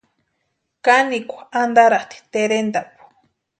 Kanikwa 0.85 1.41
antaratʼi 1.61 2.17
terentapu. 2.31 3.03